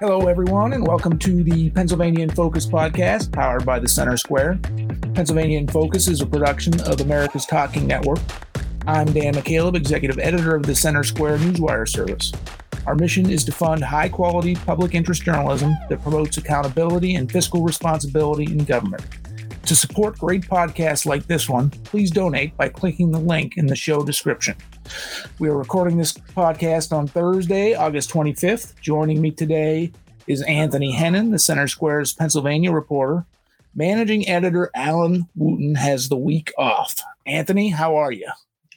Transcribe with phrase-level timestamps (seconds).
[0.00, 4.58] Hello, everyone, and welcome to the Pennsylvania in Focus podcast powered by the Center Square.
[5.14, 8.18] Pennsylvania in Focus is a production of America's Talking Network.
[8.88, 12.32] I'm Dan McCaleb, executive editor of the Center Square Newswire service.
[12.86, 17.62] Our mission is to fund high quality public interest journalism that promotes accountability and fiscal
[17.62, 19.06] responsibility in government.
[19.66, 23.76] To support great podcasts like this one, please donate by clicking the link in the
[23.76, 24.56] show description.
[25.38, 28.80] We are recording this podcast on Thursday, August 25th.
[28.80, 29.92] Joining me today
[30.26, 33.26] is Anthony Hennen, the Center Square's Pennsylvania reporter.
[33.74, 36.94] Managing editor Alan Wooten has the week off.
[37.26, 38.30] Anthony, how are you?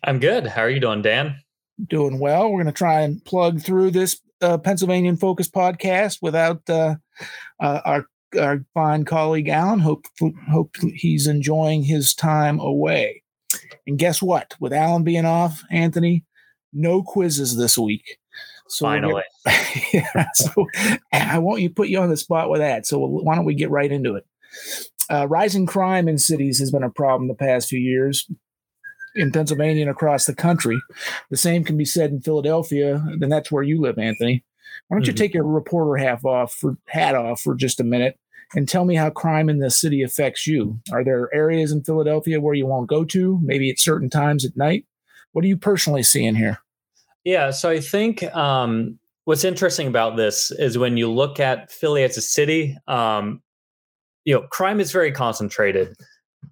[0.04, 0.48] I'm good.
[0.48, 1.42] How are you doing, Dan?
[1.88, 2.50] Doing well.
[2.50, 6.96] We're going to try and plug through this uh, Pennsylvania Focus podcast without uh,
[7.60, 8.06] uh, our
[8.38, 9.80] our fine colleague Alan.
[9.80, 10.06] Hope
[10.50, 13.24] hope he's enjoying his time away.
[13.86, 14.56] And guess what?
[14.60, 16.24] With Alan being off, Anthony,
[16.74, 18.18] no quizzes this week.
[18.70, 19.24] So Finally,
[19.94, 20.66] yeah, so
[21.14, 22.86] I won't you put you on the spot with that.
[22.86, 24.26] So why don't we get right into it?
[25.10, 28.30] Uh, rising crime in cities has been a problem the past few years
[29.16, 30.78] in Pennsylvania and across the country.
[31.30, 34.44] The same can be said in Philadelphia, and that's where you live, Anthony.
[34.88, 35.12] Why don't mm-hmm.
[35.12, 38.20] you take your reporter half off for hat off for just a minute
[38.56, 40.80] and tell me how crime in the city affects you?
[40.92, 44.56] Are there areas in Philadelphia where you won't go to, maybe at certain times at
[44.56, 44.86] night?
[45.34, 46.60] What are you personally seeing here?
[47.24, 52.04] Yeah, so I think um, what's interesting about this is when you look at Philly
[52.04, 53.42] as a city, um,
[54.24, 55.96] you know, crime is very concentrated.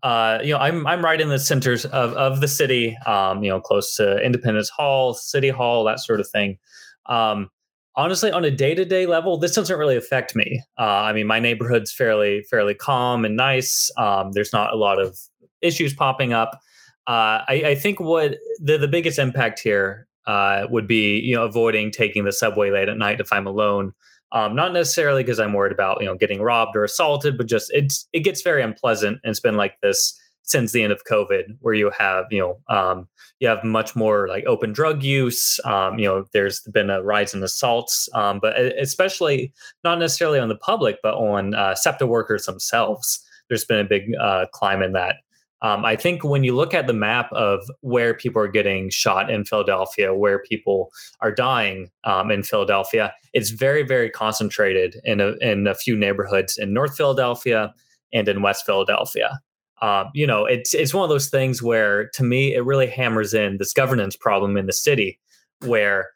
[0.04, 2.98] Uh, you know, I'm I'm right in the centers of of the city.
[3.06, 6.58] Um, you know, close to Independence Hall, City Hall, that sort of thing.
[7.06, 7.50] Um,
[7.98, 10.62] honestly on a day-to-day level this doesn't really affect me.
[10.78, 13.92] Uh, i mean my neighborhood's fairly fairly calm and nice.
[13.98, 15.18] Um, there's not a lot of
[15.62, 16.60] issues popping up.
[17.08, 21.44] Uh, I, I, think what the, the biggest impact here uh, would be you know
[21.44, 23.94] avoiding taking the subway late at night if i'm alone.
[24.32, 27.72] Um, not necessarily because i'm worried about you know getting robbed or assaulted but just
[27.73, 31.58] it's it gets very unpleasant and it's been like this since the end of COVID,
[31.60, 33.08] where you have you know um,
[33.39, 35.60] you have much more like open drug use.
[35.66, 39.54] Um, you know, there's been a rise in assaults, um, but especially
[39.84, 43.22] not necessarily on the public, but on uh, SEPTA workers themselves.
[43.50, 45.17] There's been a big uh, climb in that.
[45.61, 49.32] Um, I think when you look at the map of where people are getting shot
[49.32, 50.92] in Philadelphia, where people
[51.22, 56.58] are dying um, in Philadelphia, it's very, very concentrated in a, in a few neighborhoods
[56.58, 57.73] in North Philadelphia
[58.14, 59.39] and in West Philadelphia
[59.81, 63.33] um, you know, it's it's one of those things where, to me, it really hammers
[63.33, 65.19] in this governance problem in the city,
[65.65, 66.09] where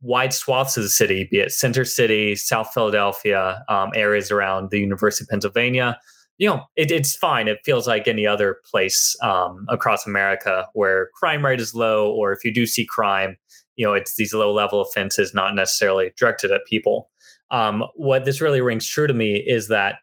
[0.00, 4.78] wide swaths of the city, be it Center City, South Philadelphia, um, areas around the
[4.78, 5.98] University of Pennsylvania,
[6.38, 7.48] you know, it, it's fine.
[7.48, 12.32] It feels like any other place um, across America where crime rate is low, or
[12.32, 13.36] if you do see crime,
[13.76, 17.10] you know, it's these low level offenses, not necessarily directed at people.
[17.50, 19.96] Um, what this really rings true to me is that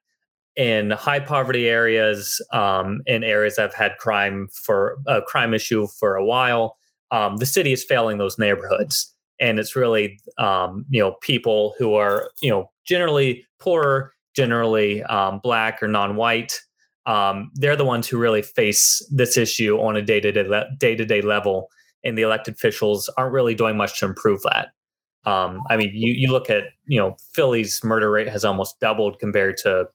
[0.55, 5.87] in high poverty areas, um, in areas that have had crime for a crime issue
[5.87, 6.77] for a while,
[7.11, 11.93] um, the city is failing those neighborhoods, and it's really um, you know people who
[11.93, 16.59] are you know generally poorer, generally um, black or non-white.
[17.05, 21.69] Um, they're the ones who really face this issue on a day-to-day day-to-day level,
[22.03, 24.69] and the elected officials aren't really doing much to improve that.
[25.25, 29.19] Um, I mean, you you look at you know Philly's murder rate has almost doubled
[29.19, 29.87] compared to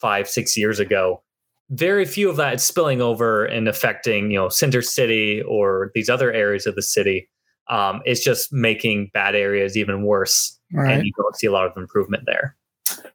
[0.00, 1.22] five, six years ago,
[1.70, 6.08] very few of that is spilling over and affecting, you know, Center City or these
[6.08, 7.28] other areas of the city.
[7.68, 10.92] Um, it's just making bad areas even worse, right.
[10.92, 12.56] and you don't see a lot of improvement there.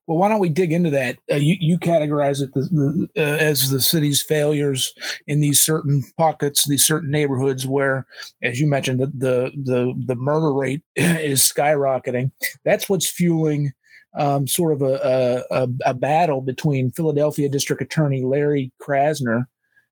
[0.05, 1.17] Well, why don't we dig into that?
[1.31, 4.93] Uh, you, you categorize it the, the, uh, as the city's failures
[5.27, 8.05] in these certain pockets, these certain neighborhoods where,
[8.43, 12.31] as you mentioned, the the the, the murder rate is skyrocketing.
[12.65, 13.71] That's what's fueling
[14.13, 19.45] um, sort of a, a, a, battle between Philadelphia District Attorney Larry Krasner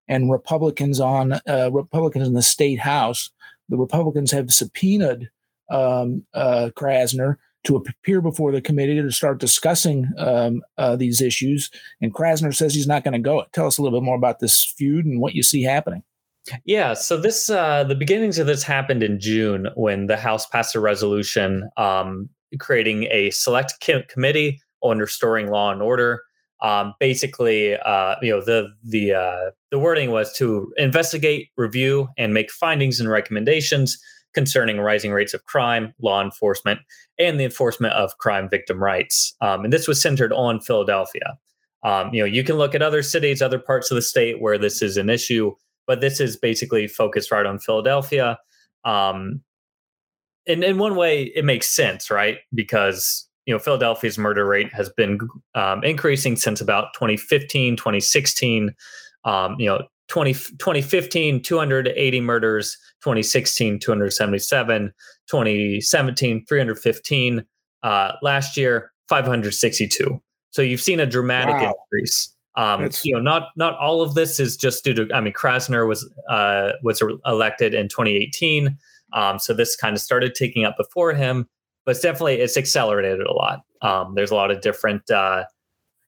[0.07, 3.29] and Republicans on uh, Republicans in the state house.
[3.69, 5.29] The Republicans have subpoenaed
[5.71, 11.69] um, uh, Krasner to appear before the committee to start discussing um, uh, these issues.
[12.01, 13.43] And Krasner says he's not going to go.
[13.53, 16.03] Tell us a little bit more about this feud and what you see happening.
[16.65, 20.73] Yeah, so this uh, the beginnings of this happened in June when the House passed
[20.73, 23.73] a resolution um, creating a select
[24.09, 26.23] committee on restoring law and order.
[26.61, 32.33] Um, basically, uh, you know, the the uh, the wording was to investigate, review, and
[32.33, 33.97] make findings and recommendations
[34.33, 36.79] concerning rising rates of crime, law enforcement,
[37.17, 39.33] and the enforcement of crime victim rights.
[39.41, 41.37] Um, and this was centered on Philadelphia.
[41.83, 44.57] Um, you know, you can look at other cities, other parts of the state where
[44.57, 45.55] this is an issue,
[45.87, 48.37] but this is basically focused right on Philadelphia.
[48.83, 49.41] Um,
[50.45, 52.39] in in one way it makes sense, right?
[52.53, 55.19] Because you know, Philadelphia's murder rate has been
[55.55, 58.75] um, increasing since about 2015, 2016.
[59.25, 64.93] Um, you know, 20, 2015, 280 murders, 2016, 277,
[65.27, 67.45] 2017, 315.
[67.81, 70.21] Uh, last year, 562.
[70.51, 71.73] So you've seen a dramatic wow.
[71.91, 72.35] increase.
[72.55, 75.07] Um, you know, not not all of this is just due to.
[75.13, 78.77] I mean, Krasner was uh, was elected in 2018,
[79.13, 81.47] um, so this kind of started taking up before him.
[81.85, 83.61] But it's definitely it's accelerated a lot.
[83.81, 85.45] Um, there's a lot of different uh,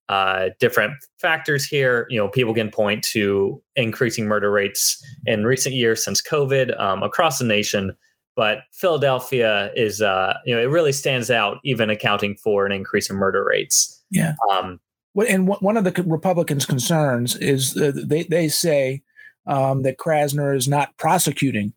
[0.09, 2.06] uh, different factors here.
[2.09, 7.01] You know, people can point to increasing murder rates in recent years since COVID um,
[7.01, 7.95] across the nation,
[8.36, 13.09] but Philadelphia is, uh, you know, it really stands out, even accounting for an increase
[13.09, 14.04] in murder rates.
[14.09, 14.33] Yeah.
[14.51, 14.80] Um,
[15.27, 19.01] and one of the Republicans' concerns is uh, they they say
[19.45, 21.74] um, that Krasner is not prosecuting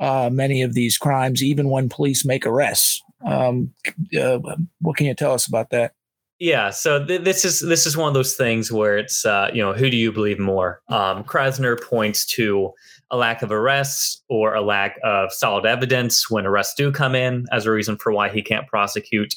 [0.00, 3.02] uh, many of these crimes, even when police make arrests.
[3.24, 3.72] Um,
[4.18, 4.38] uh,
[4.80, 5.92] what can you tell us about that?
[6.40, 9.62] Yeah, so th- this is this is one of those things where it's uh, you
[9.62, 10.80] know who do you believe more?
[10.88, 12.72] Um, Krasner points to
[13.10, 17.44] a lack of arrests or a lack of solid evidence when arrests do come in
[17.52, 19.34] as a reason for why he can't prosecute.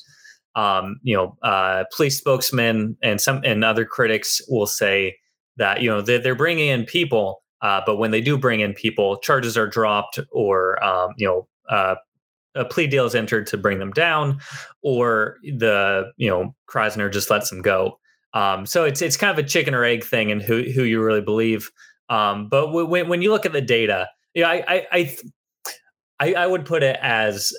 [0.56, 5.18] Um, you know, uh, police spokesmen and some and other critics will say
[5.58, 8.74] that you know they're, they're bringing in people, uh, but when they do bring in
[8.74, 11.96] people, charges are dropped or um, you know uh,
[12.56, 14.40] a plea deal is entered to bring them down,
[14.84, 18.00] or the you know Krasner just lets them go.
[18.34, 21.02] Um, so it's it's kind of a chicken or egg thing, and who who you
[21.02, 21.72] really believe.
[22.10, 25.18] Um, but when when you look at the data, yeah, I I, I
[26.20, 27.54] I I would put it as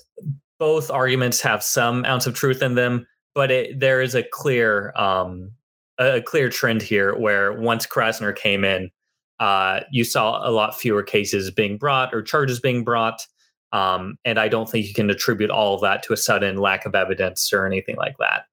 [0.58, 4.92] both arguments have some ounce of truth in them, but it, there is a clear
[4.96, 5.52] um,
[5.98, 8.90] a clear trend here where once Krasner came in,
[9.40, 13.26] uh, you saw a lot fewer cases being brought or charges being brought.
[13.72, 16.86] Um, and I don't think you can attribute all of that to a sudden lack
[16.86, 18.44] of evidence or anything like that.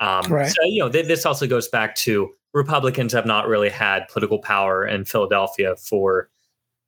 [0.00, 0.48] Um, right.
[0.48, 4.38] So, you know, th- this also goes back to Republicans have not really had political
[4.38, 6.30] power in Philadelphia for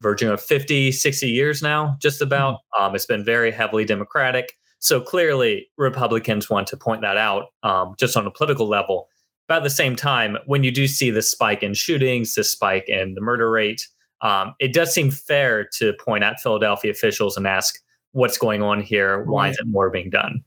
[0.00, 2.54] verging of 50, 60 years now, just about.
[2.54, 2.82] Mm-hmm.
[2.82, 4.56] Um, it's been very heavily Democratic.
[4.80, 9.08] So clearly, Republicans want to point that out um, just on a political level.
[9.50, 13.14] At the same time, when you do see this spike in shootings, this spike in
[13.14, 13.88] the murder rate,
[14.20, 17.78] um, it does seem fair to point at Philadelphia officials and ask
[18.12, 19.24] what's going on here.
[19.24, 20.44] Why isn't more being done?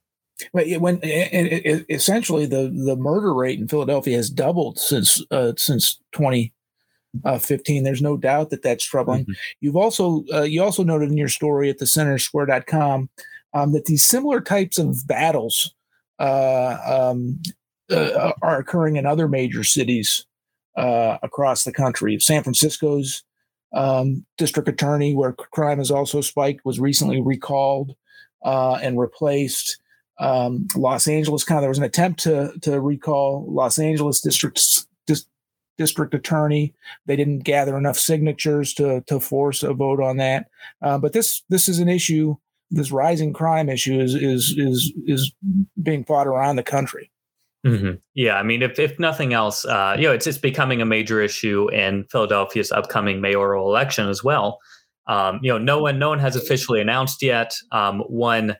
[0.53, 5.53] But when and it, essentially the the murder rate in Philadelphia has doubled since uh,
[5.57, 7.83] since 2015.
[7.83, 9.23] There's no doubt that that's troubling.
[9.23, 9.31] Mm-hmm.
[9.61, 13.09] You've also uh, you also noted in your story at the centersquare.com
[13.53, 15.73] um, that these similar types of battles
[16.19, 17.39] uh, um,
[17.91, 20.25] uh, are occurring in other major cities
[20.75, 22.19] uh, across the country.
[22.19, 23.23] San Francisco's
[23.73, 27.95] um, district attorney, where crime has also spiked, was recently recalled
[28.43, 29.79] uh, and replaced.
[30.19, 34.85] Um, Los Angeles kind of there was an attempt to to recall Los Angeles district
[35.07, 35.25] dis,
[35.77, 36.73] district attorney.
[37.05, 40.47] They didn't gather enough signatures to to force a vote on that.
[40.81, 42.35] Uh, but this this is an issue.
[42.69, 45.31] This rising crime issue is is is is
[45.81, 47.09] being fought around the country.
[47.65, 47.95] Mm-hmm.
[48.15, 51.21] Yeah, I mean, if if nothing else, uh, you know, it's it's becoming a major
[51.21, 54.59] issue in Philadelphia's upcoming mayoral election as well.
[55.07, 57.55] Um, you know, no one no one has officially announced yet.
[57.71, 58.55] Um, one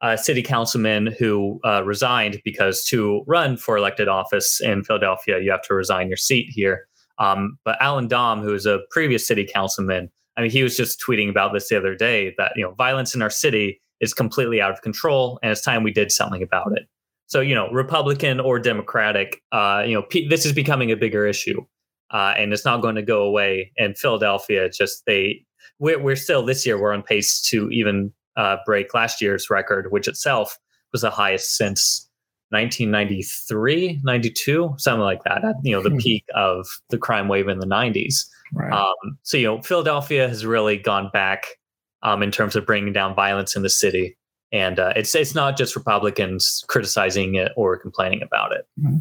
[0.00, 5.50] uh, city councilman who uh, resigned because to run for elected office in Philadelphia, you
[5.50, 6.88] have to resign your seat here.
[7.18, 11.00] Um, but Allan Domb, who is a previous city councilman, I mean, he was just
[11.06, 14.60] tweeting about this the other day that you know violence in our city is completely
[14.60, 16.88] out of control, and it's time we did something about it.
[17.30, 21.26] So you know, Republican or Democratic, uh, you know, P- this is becoming a bigger
[21.26, 21.64] issue,
[22.10, 23.70] uh, and it's not going to go away.
[23.78, 25.44] And Philadelphia, just they,
[25.78, 29.92] we're, we're still this year we're on pace to even uh, break last year's record,
[29.92, 30.58] which itself
[30.90, 32.08] was the highest since
[32.48, 35.44] 1993, 92, something like that.
[35.44, 35.98] At, you know, the hmm.
[35.98, 38.26] peak of the crime wave in the 90s.
[38.52, 38.72] Right.
[38.72, 41.46] Um, so you know, Philadelphia has really gone back
[42.02, 44.16] um, in terms of bringing down violence in the city
[44.52, 48.66] and uh, it's it's not just Republicans criticizing it or complaining about it.
[48.80, 48.98] Mm-hmm.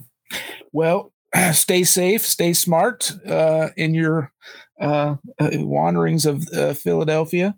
[0.72, 1.12] Well,
[1.53, 4.32] stay safe, stay smart uh, in your
[4.79, 7.56] uh, uh wanderings of uh, Philadelphia.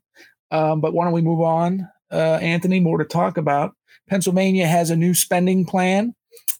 [0.52, 2.80] Um, but why don't we move on, uh, Anthony?
[2.80, 3.74] More to talk about.
[4.10, 6.14] Pennsylvania has a new spending plan,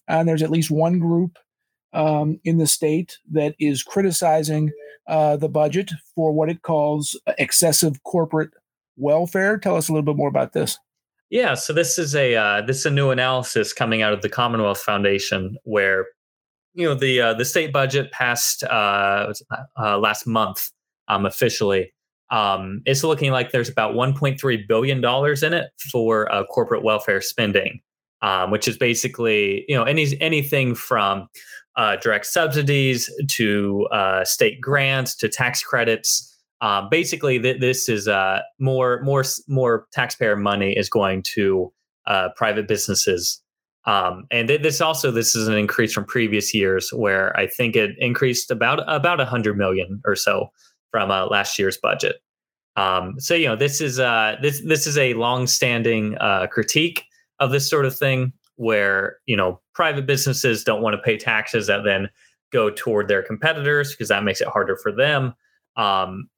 [0.08, 1.38] and there's at least one group
[1.92, 4.70] um, in the state that is criticizing
[5.06, 8.50] the budget for what it calls excessive corporate
[8.96, 9.58] welfare.
[9.58, 10.78] Tell us a little bit more about this.
[11.32, 14.28] Yeah, so this is a uh, this is a new analysis coming out of the
[14.28, 16.04] Commonwealth Foundation, where
[16.74, 19.32] you know the uh, the state budget passed uh,
[19.80, 20.70] uh last month
[21.08, 21.94] um, officially.
[22.28, 27.22] Um, it's looking like there's about 1.3 billion dollars in it for uh, corporate welfare
[27.22, 27.80] spending.
[28.20, 31.28] um, which is basically you know any anything from
[31.76, 33.88] uh, direct subsidies to
[34.24, 36.31] state grants to tax credits.
[36.62, 41.72] Um, basically, th- this is uh, more more more taxpayer money is going to
[42.06, 43.42] uh, private businesses,
[43.84, 47.74] um, and th- this also this is an increase from previous years where I think
[47.74, 50.52] it increased about about a hundred million or so
[50.92, 52.22] from uh, last year's budget.
[52.76, 57.04] Um, so you know this is uh, this this is a long-standing uh, critique
[57.40, 61.66] of this sort of thing where you know private businesses don't want to pay taxes
[61.66, 62.08] that then
[62.52, 65.34] go toward their competitors because that makes it harder for them.
[65.76, 66.28] Um,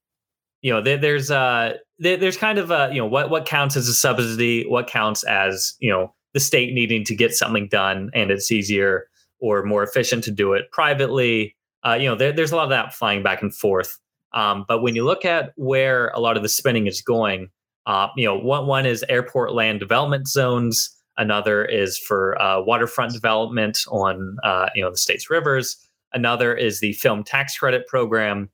[0.65, 3.77] you know, there, there's uh, there, there's kind of a you know what what counts
[3.77, 8.11] as a subsidy, what counts as you know the state needing to get something done,
[8.15, 9.07] and it's easier
[9.41, 11.55] or more efficient to do it privately.
[11.87, 13.99] Uh, you know, there, there's a lot of that flying back and forth.
[14.33, 17.51] Um, but when you look at where a lot of the spending is going,
[17.85, 20.97] uh, you know, one one is airport land development zones.
[21.19, 25.77] Another is for uh, waterfront development on uh, you know the state's rivers.
[26.15, 28.49] Another is the film tax credit program,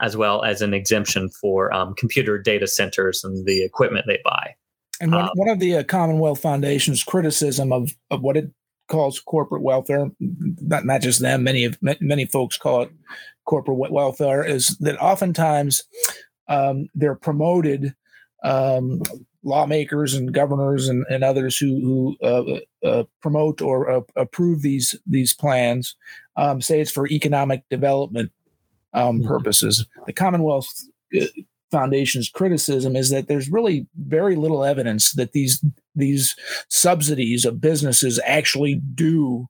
[0.00, 4.54] as well as an exemption for um, computer data centers and the equipment they buy.
[5.00, 8.50] And one, um, one of the uh, Commonwealth Foundation's criticism of, of what it
[8.88, 12.92] calls corporate welfare, not, not just them, many of many folks call it
[13.44, 15.82] corporate welfare, is that oftentimes
[16.48, 17.94] um, they're promoted
[18.44, 19.02] um,
[19.42, 24.94] lawmakers and governors and, and others who, who uh, uh, promote or uh, approve these
[25.06, 25.96] these plans
[26.36, 28.32] um, say it's for economic development
[28.92, 29.28] um, mm-hmm.
[29.28, 29.86] purposes.
[30.06, 30.68] The Commonwealth
[31.20, 31.26] uh,
[31.70, 35.64] Foundation's criticism is that there's really very little evidence that these
[35.94, 36.34] these
[36.68, 39.48] subsidies of businesses actually do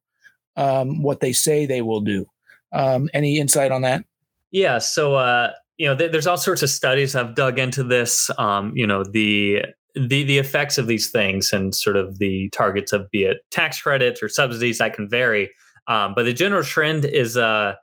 [0.57, 2.26] um, what they say they will do.
[2.73, 4.05] Um, any insight on that?
[4.50, 4.78] Yeah.
[4.78, 8.31] So uh, you know, th- there's all sorts of studies I've dug into this.
[8.38, 12.93] Um, you know, the the the effects of these things and sort of the targets
[12.93, 15.50] of be it tax credits or subsidies that can vary.
[15.88, 17.75] Um, but the general trend is uh,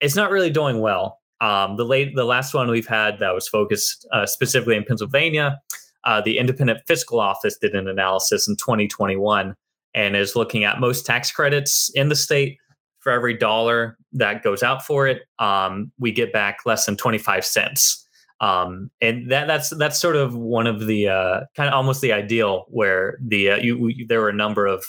[0.00, 1.20] it's not really doing well.
[1.40, 5.60] Um, the late the last one we've had that was focused uh, specifically in Pennsylvania,
[6.04, 9.54] uh, the Independent Fiscal Office did an analysis in 2021
[9.94, 12.58] and is looking at most tax credits in the state.
[13.00, 17.44] For every dollar that goes out for it, um, we get back less than 25
[17.44, 18.06] cents.
[18.40, 22.12] Um, and that that's that's sort of one of the uh, kind of almost the
[22.12, 24.84] ideal where the uh, you, there were a number of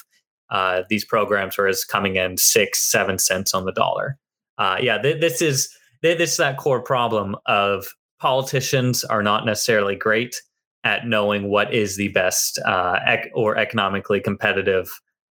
[0.53, 4.17] uh, these programs where it's coming in six seven cents on the dollar.
[4.57, 5.67] Uh, yeah, th- this is
[6.01, 7.87] th- this is that core problem of
[8.19, 10.41] politicians are not necessarily great
[10.85, 14.89] at knowing what is the best uh, ec- or economically competitive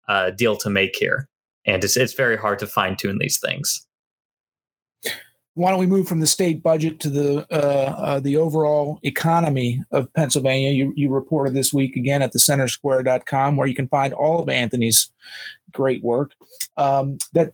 [0.09, 1.29] uh, deal to make here,
[1.65, 3.85] and it's it's very hard to fine tune these things
[5.53, 9.83] why don't we move from the state budget to the uh, uh, the overall economy
[9.91, 10.71] of Pennsylvania?
[10.71, 14.49] You, you reported this week again at the centersquare.com where you can find all of
[14.49, 15.11] Anthony's
[15.71, 16.33] great work.
[16.77, 17.53] Um, that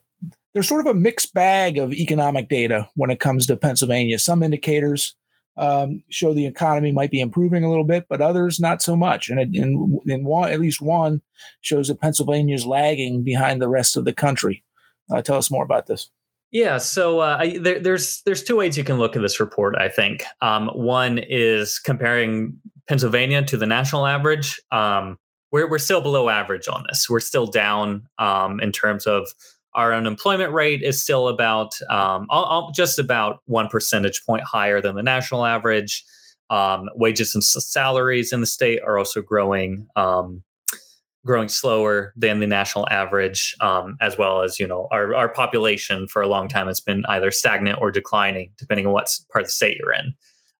[0.54, 4.20] there's sort of a mixed bag of economic data when it comes to Pennsylvania.
[4.20, 5.16] Some indicators
[5.58, 9.30] um, show the economy might be improving a little bit, but others not so much.
[9.30, 11.22] And, in, in one, at least one
[11.62, 14.64] shows that Pennsylvania is lagging behind the rest of the country.
[15.12, 16.10] Uh, tell us more about this.
[16.52, 19.76] Yeah, so uh, I, there, there's there's two ways you can look at this report.
[19.78, 24.62] I think um, one is comparing Pennsylvania to the national average.
[24.72, 25.18] Um,
[25.52, 27.10] we're we're still below average on this.
[27.10, 29.28] We're still down um, in terms of
[29.74, 34.82] our unemployment rate is still about um, all, all, just about one percentage point higher
[34.82, 36.04] than the national average.
[36.50, 40.44] Um, wages and salaries in the state are also growing um,
[41.28, 46.08] growing slower than the national average, um, as well as you know our our population
[46.08, 49.48] for a long time has been either stagnant or declining, depending on what part of
[49.48, 50.14] the state you're in.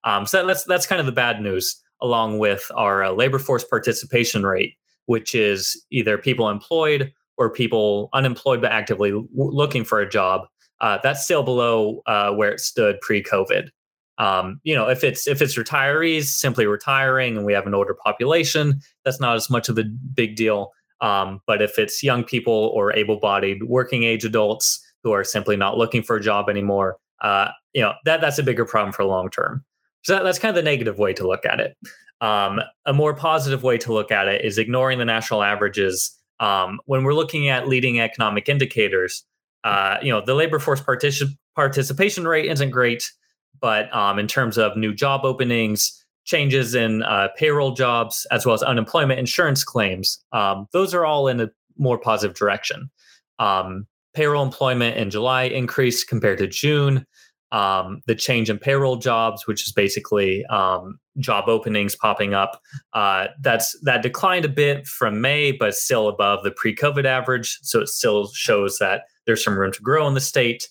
[0.04, 3.64] Um, so that's that's kind of the bad news, along with our uh, labor force
[3.64, 4.74] participation rate,
[5.06, 10.46] which is either people employed or people unemployed but actively w- looking for a job.
[10.80, 13.70] Uh, that's still below uh, where it stood pre-COVID.
[14.18, 17.94] Um, you know, if it's if it's retirees simply retiring and we have an older
[17.94, 20.72] population, that's not as much of a big deal.
[21.00, 25.78] Um, but if it's young people or able-bodied working age adults who are simply not
[25.78, 29.30] looking for a job anymore, uh, you know, that that's a bigger problem for long
[29.30, 29.64] term.
[30.02, 31.76] So that, that's kind of the negative way to look at it.
[32.20, 36.10] Um, a more positive way to look at it is ignoring the national averages.
[36.40, 39.24] Um, when we're looking at leading economic indicators,
[39.62, 43.12] uh, you know, the labor force particip- participation rate isn't great.
[43.60, 48.54] But um, in terms of new job openings, changes in uh, payroll jobs, as well
[48.54, 52.90] as unemployment insurance claims, um, those are all in a more positive direction.
[53.38, 57.06] Um, payroll employment in July increased compared to June.
[57.52, 62.60] um, the change in payroll jobs, which is basically um, job openings popping up.
[62.92, 67.58] Uh, that's that declined a bit from May, but still above the pre-COVID average.
[67.62, 70.68] So it still shows that there's some room to grow in the state.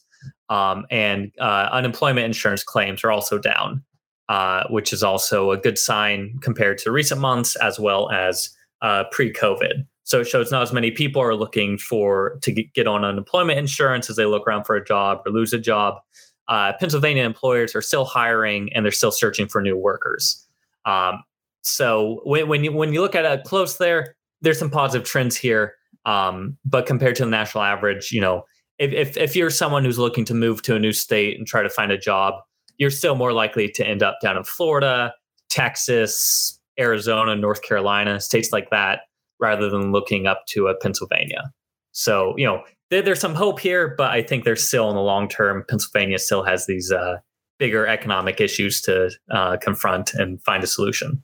[0.49, 3.83] Um, and uh, unemployment insurance claims are also down,
[4.29, 8.49] uh, which is also a good sign compared to recent months as well as
[8.81, 9.85] uh, pre-COVID.
[10.03, 14.09] So it shows not as many people are looking for to get on unemployment insurance
[14.09, 15.97] as they look around for a job or lose a job
[16.47, 20.45] uh, Pennsylvania employers are still hiring and they're still searching for new workers.
[20.85, 21.23] Um,
[21.61, 25.35] so when, when you when you look at it close there, there's some positive trends
[25.35, 25.75] here.
[26.05, 28.45] Um, but compared to the national average, you know,
[28.79, 31.63] if, if if you're someone who's looking to move to a new state and try
[31.63, 32.35] to find a job,
[32.77, 35.13] you're still more likely to end up down in Florida,
[35.49, 39.01] Texas, Arizona, North Carolina, states like that,
[39.39, 41.51] rather than looking up to a Pennsylvania.
[41.91, 45.01] So, you know, there, there's some hope here, but I think there's still in the
[45.01, 47.17] long term, Pennsylvania still has these uh,
[47.57, 51.23] bigger economic issues to uh, confront and find a solution.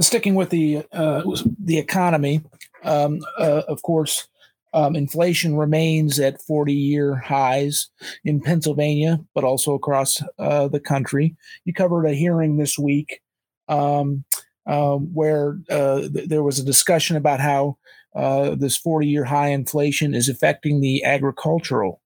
[0.00, 1.22] Sticking with the uh,
[1.62, 2.40] the economy,
[2.84, 4.28] um, uh, of course,
[4.72, 7.88] um, inflation remains at 40 year highs
[8.24, 11.36] in Pennsylvania, but also across uh, the country.
[11.64, 13.20] You covered a hearing this week
[13.68, 14.24] um,
[14.66, 17.78] um where uh, th- there was a discussion about how
[18.14, 22.02] uh, this 40 year high inflation is affecting the agricultural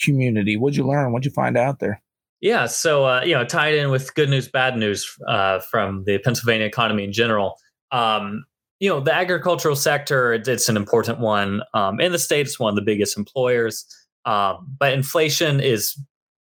[0.00, 0.56] community.
[0.56, 1.12] What'd you learn?
[1.12, 2.02] What'd you find out there?
[2.40, 6.18] Yeah, so uh, you know, tied in with good news, bad news uh, from the
[6.18, 7.58] Pennsylvania economy in general.
[7.92, 8.44] Um,
[8.78, 12.46] you know, the agricultural sector it's an important one um, in the state.
[12.46, 13.86] It's one of the biggest employers,
[14.24, 15.98] um, but inflation is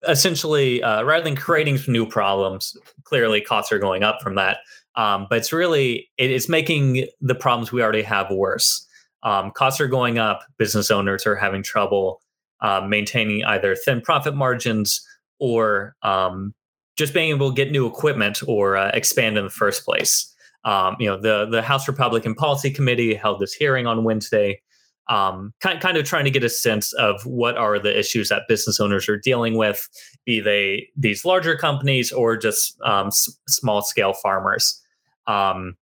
[0.08, 2.76] essentially uh, rather than creating new problems.
[3.04, 4.58] Clearly, costs are going up from that,
[4.96, 8.88] um, but it's really it, it's making the problems we already have worse.
[9.22, 10.42] Um, costs are going up.
[10.58, 12.22] Business owners are having trouble
[12.62, 15.06] uh, maintaining either thin profit margins
[15.40, 16.54] or um,
[16.96, 20.33] just being able to get new equipment or uh, expand in the first place.
[20.66, 24.62] Um, you know, the the House Republican Policy Committee held this hearing on Wednesday,
[25.10, 28.44] um, kind kind of trying to get a sense of what are the issues that
[28.48, 29.88] business owners are dealing with,
[30.26, 34.82] be they these larger companies or just um, s- small scale farmers.
[35.28, 35.76] Um,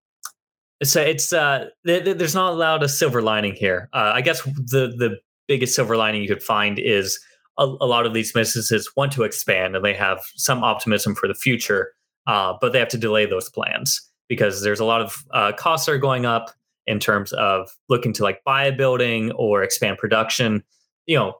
[0.81, 3.89] so it's uh, th- th- there's not a silver lining here.
[3.91, 7.19] Uh, I guess the the biggest silver lining you could find is
[7.57, 11.27] a, a, lot of these businesses want to expand and they have some optimism for
[11.27, 11.91] the future,
[12.27, 15.89] uh, but they have to delay those plans because there's a lot of uh, costs
[15.89, 16.51] are going up
[16.87, 20.63] in terms of looking to like buy a building or expand production.
[21.05, 21.33] You know,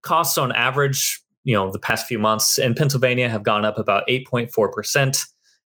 [0.00, 4.08] costs on average, you know, the past few months in Pennsylvania have gone up about
[4.08, 5.26] 8.4 percent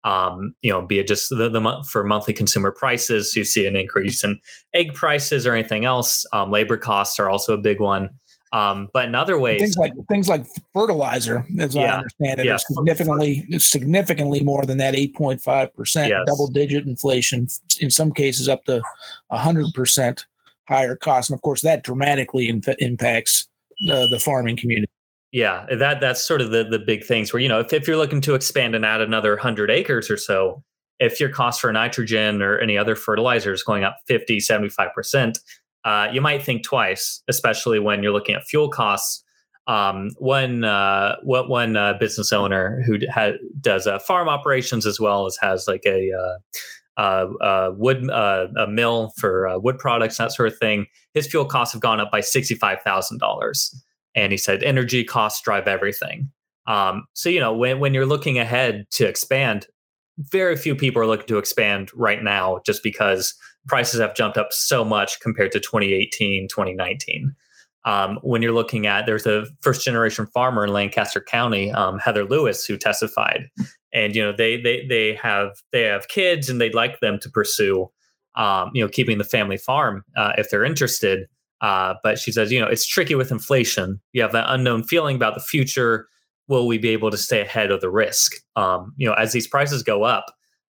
[0.05, 3.75] um, you know, be it just the, the for monthly consumer prices, you see an
[3.75, 4.39] increase in
[4.73, 6.25] egg prices or anything else.
[6.31, 8.11] Um, labor costs are also a big one.
[8.53, 12.45] Um, but in other ways, things like things like fertilizer, as yeah, I understand it,
[12.45, 12.57] yeah.
[12.57, 17.47] significantly significantly more than that eight point five percent double digit inflation.
[17.79, 18.81] In some cases, up to
[19.31, 20.25] hundred percent
[20.67, 23.47] higher cost, and of course, that dramatically inf- impacts
[23.89, 24.91] uh, the farming community.
[25.31, 27.97] Yeah, that that's sort of the the big things where you know if, if you're
[27.97, 30.63] looking to expand and add another hundred acres or so,
[30.99, 35.39] if your cost for nitrogen or any other fertilizer is going up 50, 75 percent,
[35.85, 39.23] uh, you might think twice, especially when you're looking at fuel costs.
[39.67, 44.99] Um, one uh, what one uh, business owner who ha- does uh, farm operations as
[44.99, 46.11] well as has like a
[46.97, 47.01] uh,
[47.41, 50.85] uh, wood a mill for wood products that sort of thing.
[51.13, 53.73] His fuel costs have gone up by sixty five thousand dollars
[54.13, 56.31] and he said energy costs drive everything.
[56.67, 59.65] Um, so you know when when you're looking ahead to expand,
[60.19, 63.33] very few people are looking to expand right now just because
[63.67, 67.35] prices have jumped up so much compared to 2018, 2019.
[67.85, 72.25] Um, when you're looking at there's a first generation farmer in Lancaster County, um, Heather
[72.25, 73.47] Lewis, who testified,
[73.93, 77.29] and you know they they they have they have kids and they'd like them to
[77.29, 77.87] pursue
[78.35, 81.27] um, you know keeping the family farm uh, if they're interested.
[81.61, 83.99] Uh, but she says, you know, it's tricky with inflation.
[84.13, 86.07] You have that unknown feeling about the future.
[86.47, 88.33] Will we be able to stay ahead of the risk?
[88.55, 90.25] Um, you know, as these prices go up,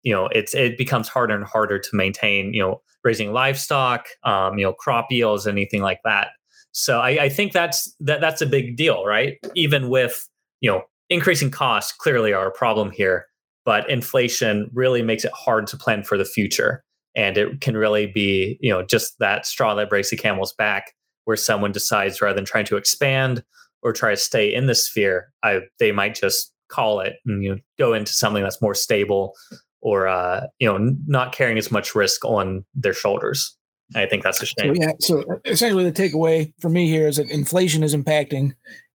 [0.02, 4.58] you know, it's it becomes harder and harder to maintain, you know, raising livestock, um,
[4.58, 6.28] you know, crop yields, anything like that.
[6.72, 9.38] So I, I think that's that that's a big deal, right?
[9.54, 10.28] Even with
[10.60, 13.26] you know increasing costs, clearly are a problem here,
[13.64, 16.84] but inflation really makes it hard to plan for the future
[17.16, 20.92] and it can really be you know just that straw that breaks the camel's back
[21.24, 23.42] where someone decides rather than trying to expand
[23.82, 27.54] or try to stay in the sphere I, they might just call it and you
[27.54, 29.34] know, go into something that's more stable
[29.82, 33.56] or uh, you know not carrying as much risk on their shoulders
[33.96, 37.16] i think that's a shame so, yeah so essentially the takeaway for me here is
[37.16, 38.52] that inflation is impacting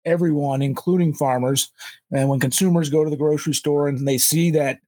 [0.05, 1.71] everyone, including farmers.
[2.11, 4.79] And when consumers go to the grocery store and they see that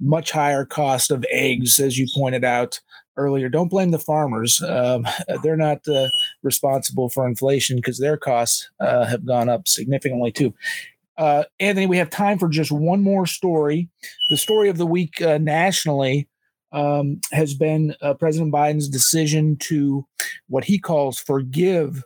[0.00, 2.80] much higher cost of eggs, as you pointed out
[3.16, 4.62] earlier, don't blame the farmers.
[4.62, 5.06] Um,
[5.42, 6.08] they're not uh,
[6.42, 10.54] responsible for inflation because their costs uh, have gone up significantly too.
[11.16, 13.88] Uh, Anthony, we have time for just one more story.
[14.30, 16.28] The story of the week uh, nationally
[16.72, 20.06] um, has been uh, President Biden's decision to
[20.48, 22.02] what he calls forgive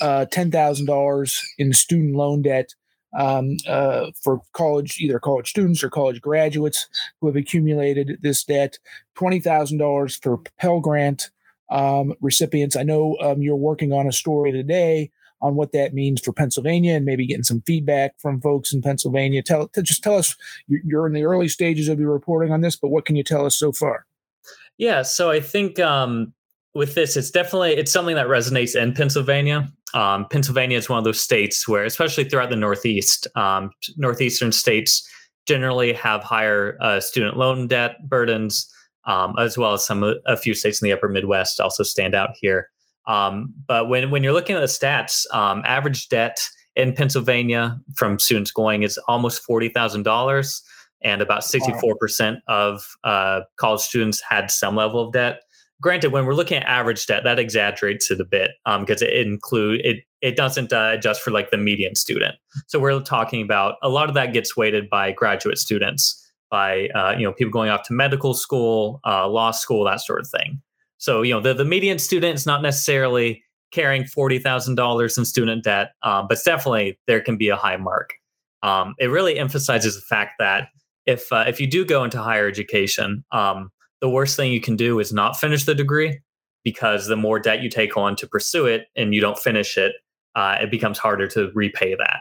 [0.00, 2.74] uh, $10,000 in student loan debt
[3.18, 6.86] um, uh, for college, either college students or college graduates
[7.20, 8.78] who have accumulated this debt,
[9.16, 11.30] $20,000 for Pell Grant
[11.70, 12.76] um, recipients.
[12.76, 15.10] I know um, you're working on a story today
[15.42, 19.42] on what that means for Pennsylvania and maybe getting some feedback from folks in Pennsylvania.
[19.42, 22.88] Tell just tell us you're in the early stages of your reporting on this, but
[22.88, 24.06] what can you tell us so far?
[24.78, 26.32] Yeah, so I think um,
[26.74, 29.70] with this, it's definitely it's something that resonates in Pennsylvania.
[29.92, 35.08] Um, Pennsylvania is one of those states where, especially throughout the Northeast, um, northeastern states
[35.46, 38.72] generally have higher uh, student loan debt burdens,
[39.04, 42.30] um, as well as some a few states in the Upper Midwest also stand out
[42.40, 42.70] here.
[43.06, 46.38] Um, but when when you're looking at the stats, um, average debt
[46.76, 50.62] in Pennsylvania from students going is almost forty thousand dollars
[51.02, 55.42] and about 64% of uh, college students had some level of debt.
[55.80, 59.26] Granted, when we're looking at average debt, that exaggerates it a bit because um, it
[59.26, 62.34] include it it doesn't uh, adjust for like the median student.
[62.66, 67.14] So we're talking about a lot of that gets weighted by graduate students, by uh,
[67.16, 70.60] you know people going off to medical school, uh, law school, that sort of thing.
[71.00, 75.24] So you know the the median student is not necessarily carrying forty thousand dollars in
[75.24, 78.14] student debt, um, but definitely there can be a high mark.
[78.62, 80.68] Um, it really emphasizes the fact that
[81.06, 83.70] if uh, if you do go into higher education, um,
[84.02, 86.20] the worst thing you can do is not finish the degree
[86.64, 89.92] because the more debt you take on to pursue it and you don't finish it,
[90.34, 92.18] uh, it becomes harder to repay that.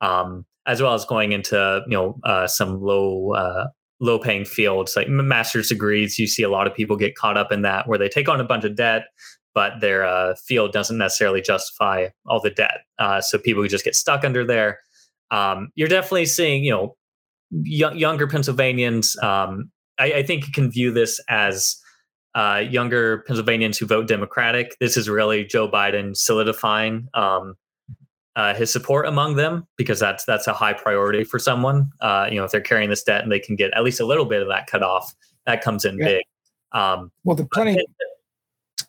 [0.00, 3.66] Um, as well as going into you know uh, some low uh,
[4.00, 6.18] low paying fields like master's degrees.
[6.18, 8.40] You see a lot of people get caught up in that where they take on
[8.40, 9.04] a bunch of debt,
[9.54, 12.80] but their uh, field doesn't necessarily justify all the debt.
[12.98, 14.78] Uh, so people just get stuck under there.
[15.30, 16.96] Um, you're definitely seeing you know
[17.50, 21.76] y- younger Pennsylvanians, um, I, I, think you can view this as
[22.34, 24.76] uh, younger Pennsylvanians who vote Democratic.
[24.80, 27.54] This is really Joe Biden solidifying um,
[28.36, 31.90] uh, his support among them because that's that's a high priority for someone.
[32.00, 34.06] Uh, you know, if they're carrying this debt and they can get at least a
[34.06, 35.14] little bit of that cut off,
[35.46, 36.06] that comes in yeah.
[36.06, 36.22] big.
[36.72, 37.76] Um, well, the plenty.
[37.76, 37.86] It,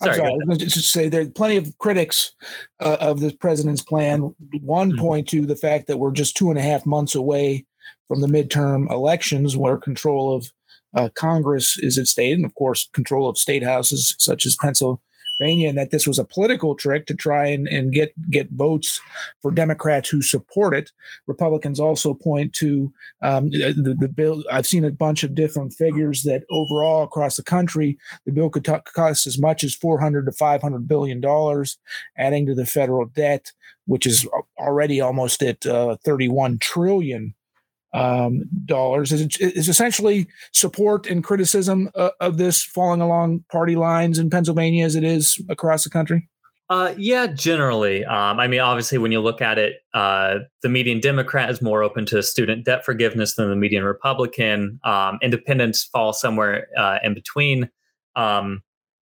[0.01, 2.34] sorry, sorry just say there's plenty of critics
[2.80, 4.34] uh, of the president's plan.
[4.62, 5.01] One mm-hmm.
[5.01, 7.65] point to the fact that we're just two and a half months away
[8.08, 10.51] from the midterm elections, where control of
[10.93, 14.99] uh, Congress is at stake, and of course, control of state houses such as Pennsylvania,
[15.39, 19.00] and that this was a political trick to try and, and get get votes
[19.41, 20.91] for Democrats who support it.
[21.28, 22.91] Republicans also point to
[23.22, 24.44] um, the, the bill.
[24.52, 28.65] I've seen a bunch of different figures that overall across the country, the bill could
[28.65, 31.78] t- cost as much as 400 to 500 billion dollars,
[32.17, 33.52] adding to the federal debt,
[33.86, 34.28] which is
[34.60, 37.34] already almost at uh, 31 trillion
[37.93, 44.17] um, dollars is, is essentially support and criticism uh, of this falling along party lines
[44.17, 46.30] in Pennsylvania as it is across the country?
[46.69, 48.06] Uh, yeah, generally.
[48.06, 51.84] Um, I mean, obviously, when you look at it, uh, the median Democrat is more
[51.84, 54.80] open to student debt forgiveness than the median Republican.
[54.86, 57.69] Um, independents fall somewhere uh, in between.
[58.15, 58.62] Um,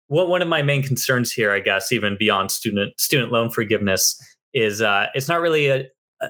[0.08, 4.17] what one of my main concerns here, I guess, even beyond student student loan forgiveness,
[4.54, 5.88] is uh, it's not really a,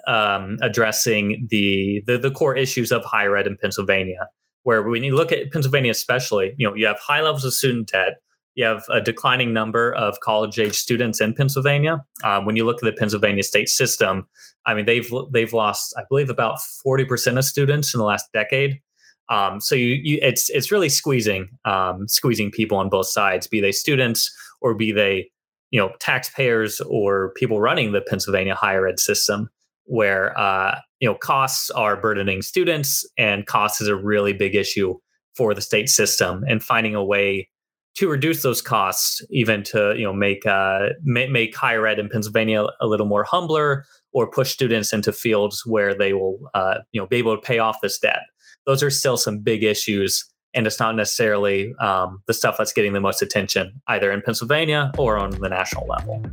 [0.07, 4.27] um, addressing the, the, the core issues of higher ed in Pennsylvania.
[4.63, 7.89] Where when you look at Pennsylvania, especially, you know, you have high levels of student
[7.89, 8.15] debt.
[8.55, 12.03] You have a declining number of college age students in Pennsylvania.
[12.23, 14.27] Um, when you look at the Pennsylvania state system,
[14.65, 18.33] I mean, they've they've lost, I believe, about forty percent of students in the last
[18.33, 18.81] decade.
[19.29, 23.61] Um, so you, you, it's it's really squeezing um, squeezing people on both sides, be
[23.61, 25.29] they students or be they
[25.71, 29.49] you know taxpayers or people running the Pennsylvania higher ed system
[29.87, 34.95] where uh, you know costs are burdening students and cost is a really big issue
[35.35, 36.43] for the state system.
[36.47, 37.49] And finding a way
[37.95, 42.65] to reduce those costs even to you know make uh, make, higher ed in pennsylvania
[42.79, 47.07] a little more humbler or push students into fields where they will uh, you know
[47.07, 48.21] be able to pay off this debt.
[48.65, 52.93] Those are still some big issues and it's not necessarily um, the stuff that's getting
[52.93, 56.23] the most attention either in pennsylvania or on the national level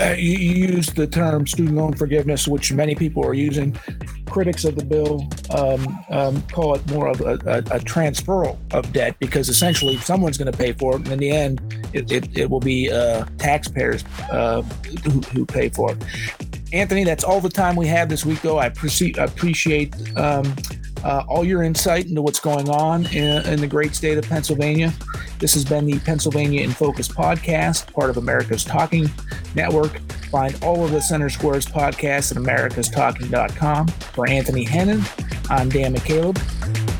[0.00, 3.76] uh, you, use the term student loan forgiveness, which many people are using.
[4.26, 8.92] Critics of the bill um, um, call it more of a, a, a, transferal of
[8.92, 12.36] debt because essentially someone's going to pay for it, and in the end, it, it,
[12.36, 14.62] it will be uh, taxpayers uh,
[15.04, 15.98] who, who, pay for it.
[16.74, 18.58] Anthony, that's all the time we have this week, though.
[18.58, 20.52] I appreciate um,
[21.04, 24.92] uh, all your insight into what's going on in, in, the great state of Pennsylvania.
[25.38, 29.08] This has been the Pennsylvania in Focus podcast, part of America's Talking
[29.54, 30.00] Network.
[30.32, 33.86] Find all of the Center Squares podcasts at americastalking.com.
[33.86, 36.93] For Anthony Hennen, I'm Dan McCaleb.